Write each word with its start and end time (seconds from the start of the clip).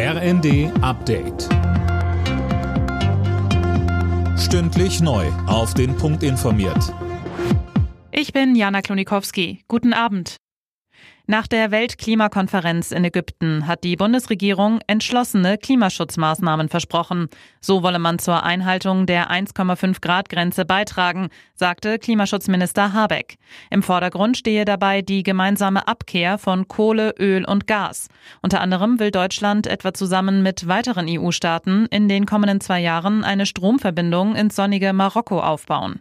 RND 0.00 0.70
Update. 0.80 1.48
Stündlich 4.38 5.00
neu. 5.00 5.26
Auf 5.48 5.74
den 5.74 5.96
Punkt 5.96 6.22
informiert. 6.22 6.94
Ich 8.12 8.32
bin 8.32 8.54
Jana 8.54 8.80
Klonikowski. 8.80 9.64
Guten 9.66 9.92
Abend. 9.92 10.36
Nach 11.30 11.46
der 11.46 11.70
Weltklimakonferenz 11.70 12.90
in 12.90 13.04
Ägypten 13.04 13.66
hat 13.66 13.84
die 13.84 13.96
Bundesregierung 13.96 14.80
entschlossene 14.86 15.58
Klimaschutzmaßnahmen 15.58 16.70
versprochen. 16.70 17.28
So 17.60 17.82
wolle 17.82 17.98
man 17.98 18.18
zur 18.18 18.44
Einhaltung 18.44 19.04
der 19.04 19.30
1,5 19.30 20.00
Grad 20.00 20.30
Grenze 20.30 20.64
beitragen, 20.64 21.28
sagte 21.54 21.98
Klimaschutzminister 21.98 22.94
Habeck. 22.94 23.36
Im 23.68 23.82
Vordergrund 23.82 24.38
stehe 24.38 24.64
dabei 24.64 25.02
die 25.02 25.22
gemeinsame 25.22 25.86
Abkehr 25.86 26.38
von 26.38 26.66
Kohle, 26.66 27.14
Öl 27.18 27.44
und 27.44 27.66
Gas. 27.66 28.08
Unter 28.40 28.62
anderem 28.62 28.98
will 28.98 29.10
Deutschland 29.10 29.66
etwa 29.66 29.92
zusammen 29.92 30.42
mit 30.42 30.66
weiteren 30.66 31.04
EU-Staaten 31.10 31.88
in 31.90 32.08
den 32.08 32.24
kommenden 32.24 32.62
zwei 32.62 32.80
Jahren 32.80 33.22
eine 33.22 33.44
Stromverbindung 33.44 34.34
ins 34.34 34.56
sonnige 34.56 34.94
Marokko 34.94 35.40
aufbauen. 35.40 36.00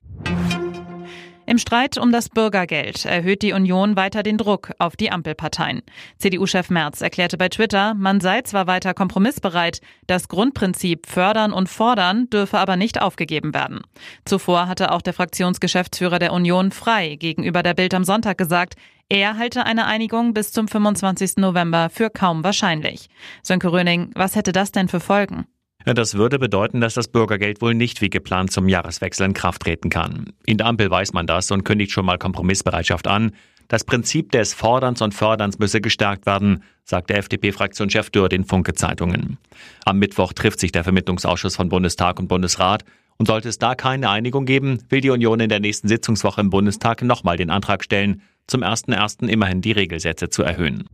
Im 1.50 1.58
Streit 1.58 1.98
um 1.98 2.12
das 2.12 2.28
Bürgergeld 2.28 3.06
erhöht 3.06 3.42
die 3.42 3.54
Union 3.54 3.96
weiter 3.96 4.22
den 4.22 4.38
Druck 4.38 4.74
auf 4.80 4.98
die 4.98 5.14
Ampelparteien. 5.14 5.82
CDU-Chef 6.18 6.70
Merz 6.70 7.00
erklärte 7.00 7.38
bei 7.38 7.48
Twitter, 7.48 7.94
man 7.94 8.20
sei 8.20 8.42
zwar 8.42 8.68
weiter 8.68 8.94
kompromissbereit, 8.94 9.80
das 10.08 10.28
Grundprinzip 10.28 11.08
fördern 11.08 11.54
und 11.54 11.70
fordern 11.70 12.30
dürfe 12.30 12.58
aber 12.58 12.76
nicht 12.76 13.02
aufgegeben 13.02 13.54
werden. 13.54 13.80
Zuvor 14.26 14.68
hatte 14.68 14.92
auch 14.92 15.02
der 15.02 15.14
Fraktionsgeschäftsführer 15.14 16.20
der 16.20 16.34
Union 16.34 16.72
frei 16.72 17.16
gegenüber 17.16 17.64
der 17.64 17.76
Bild 17.76 17.94
am 17.94 18.04
Sonntag 18.04 18.38
gesagt, 18.38 18.76
er 19.08 19.38
halte 19.38 19.66
eine 19.66 19.86
Einigung 19.86 20.34
bis 20.34 20.52
zum 20.52 20.68
25. 20.68 21.38
November 21.38 21.90
für 21.90 22.09
kaum 22.09 22.44
wahrscheinlich. 22.44 23.08
Sönke 23.42 23.72
Röning, 23.72 24.12
was 24.16 24.36
hätte 24.36 24.52
das 24.52 24.73
denn 24.73 24.90
für 24.90 25.00
Folgen? 25.00 25.45
Das 25.94 26.16
würde 26.16 26.38
bedeuten, 26.38 26.82
dass 26.82 26.96
das 26.96 27.08
Bürgergeld 27.08 27.62
wohl 27.62 27.73
nicht 27.73 28.02
wie 28.02 28.09
geplant 28.09 28.52
zum 28.52 28.67
Jahreswechsel 28.67 29.25
in 29.25 29.34
Kraft 29.34 29.62
treten 29.62 29.89
kann. 29.89 30.34
In 30.45 30.58
der 30.58 30.67
Ampel 30.67 30.92
weiß 30.92 31.14
man 31.14 31.28
das 31.28 31.50
und 31.50 31.64
kündigt 31.64 31.94
schon 31.94 32.06
mal 32.06 32.17
Kompromissbereitschaft 32.17 33.08
an. 33.08 33.31
Das 33.70 33.86
Prinzip 33.86 34.31
des 34.31 34.53
Forderns 34.53 35.02
und 35.02 35.14
Förderns 35.14 35.59
müsse 35.59 35.80
gestärkt 35.80 36.25
werden, 36.25 36.64
sagt 36.84 37.09
der 37.09 37.17
FDP-Fraktionschef 37.17 38.09
Dürr 38.09 38.28
den 38.28 38.44
Funke-Zeitungen. 38.44 39.38
Am 39.86 40.00
Mittwoch 40.00 40.34
trifft 40.34 40.59
sich 40.59 40.73
der 40.73 40.84
Vermittlungsausschuss 40.84 41.56
von 41.56 41.70
Bundestag 41.70 42.19
und 42.19 42.28
Bundesrat. 42.28 42.84
Und 43.17 43.25
sollte 43.25 43.50
es 43.50 43.58
da 43.58 43.73
keine 43.73 44.09
Einigung 44.09 44.45
geben, 44.45 44.84
will 44.90 45.02
die 45.02 45.09
Union 45.09 45.40
in 45.40 45.50
der 45.50 45.59
nächsten 45.59 45.88
Sitzungswoche 45.88 46.40
im 46.40 46.52
Bundestag 46.52 47.02
nochmal 47.02 47.36
den 47.36 47.50
Antrag 47.50 47.84
stellen, 47.84 48.22
zum 48.45 48.62
1.1. 48.62 49.28
immerhin 49.28 49.62
die 49.62 49.72
Regelsätze 49.72 50.30
zu 50.30 50.44
erhöhen. 50.44 50.88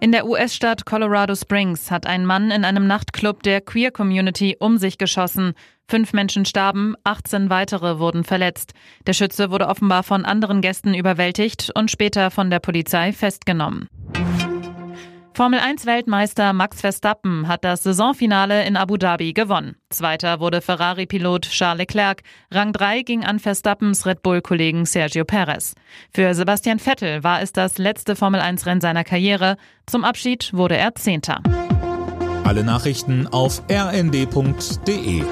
In 0.00 0.12
der 0.12 0.26
US-Stadt 0.26 0.84
Colorado 0.84 1.34
Springs 1.34 1.90
hat 1.90 2.06
ein 2.06 2.26
Mann 2.26 2.50
in 2.50 2.64
einem 2.64 2.86
Nachtclub 2.86 3.42
der 3.42 3.60
Queer 3.60 3.90
Community 3.90 4.56
um 4.58 4.76
sich 4.76 4.98
geschossen. 4.98 5.54
Fünf 5.88 6.12
Menschen 6.12 6.44
starben, 6.44 6.94
18 7.04 7.50
weitere 7.50 7.98
wurden 7.98 8.24
verletzt. 8.24 8.72
Der 9.06 9.12
Schütze 9.12 9.50
wurde 9.50 9.68
offenbar 9.68 10.02
von 10.02 10.24
anderen 10.24 10.60
Gästen 10.60 10.94
überwältigt 10.94 11.70
und 11.74 11.90
später 11.90 12.30
von 12.30 12.50
der 12.50 12.58
Polizei 12.58 13.12
festgenommen. 13.12 13.88
Formel 15.36 15.58
1 15.58 15.84
Weltmeister 15.84 16.52
Max 16.52 16.80
Verstappen 16.80 17.48
hat 17.48 17.64
das 17.64 17.82
Saisonfinale 17.82 18.64
in 18.66 18.76
Abu 18.76 18.96
Dhabi 18.96 19.32
gewonnen. 19.32 19.74
Zweiter 19.90 20.38
wurde 20.38 20.60
Ferrari-Pilot 20.60 21.50
Charles 21.50 21.78
Leclerc. 21.78 22.22
Rang 22.52 22.72
3 22.72 23.02
ging 23.02 23.24
an 23.24 23.40
Verstappens 23.40 24.06
Red 24.06 24.22
Bull-Kollegen 24.22 24.86
Sergio 24.86 25.24
Perez. 25.24 25.74
Für 26.12 26.34
Sebastian 26.34 26.78
Vettel 26.78 27.24
war 27.24 27.42
es 27.42 27.52
das 27.52 27.78
letzte 27.78 28.14
Formel 28.14 28.40
1 28.40 28.64
Rennen 28.64 28.80
seiner 28.80 29.02
Karriere. 29.02 29.56
Zum 29.86 30.04
Abschied 30.04 30.52
wurde 30.54 30.76
er 30.76 30.94
Zehnter. 30.94 31.42
Alle 32.44 32.62
Nachrichten 32.62 33.26
auf 33.26 33.60
rnd.de 33.68 35.24